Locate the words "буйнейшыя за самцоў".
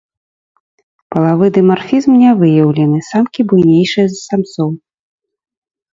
3.53-4.69